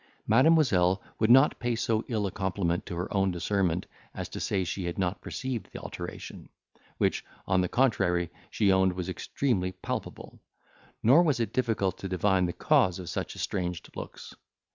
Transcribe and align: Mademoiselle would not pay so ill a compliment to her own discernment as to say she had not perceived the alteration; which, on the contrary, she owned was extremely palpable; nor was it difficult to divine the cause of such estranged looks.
Mademoiselle 0.25 0.99
would 1.19 1.29
not 1.29 1.59
pay 1.59 1.75
so 1.75 2.03
ill 2.07 2.25
a 2.25 2.31
compliment 2.31 2.87
to 2.87 2.95
her 2.95 3.13
own 3.15 3.29
discernment 3.29 3.85
as 4.15 4.27
to 4.27 4.39
say 4.39 4.63
she 4.63 4.85
had 4.85 4.97
not 4.97 5.21
perceived 5.21 5.69
the 5.71 5.77
alteration; 5.79 6.49
which, 6.97 7.23
on 7.45 7.61
the 7.61 7.69
contrary, 7.69 8.31
she 8.49 8.71
owned 8.71 8.93
was 8.93 9.07
extremely 9.09 9.71
palpable; 9.73 10.39
nor 11.03 11.21
was 11.21 11.39
it 11.39 11.53
difficult 11.53 11.99
to 11.99 12.09
divine 12.09 12.47
the 12.47 12.51
cause 12.53 12.97
of 12.97 13.09
such 13.09 13.35
estranged 13.35 13.95
looks. 13.95 14.33